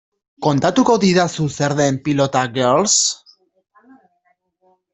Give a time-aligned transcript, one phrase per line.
[0.45, 2.97] Kontatuko didazu zer den Pilota Girls?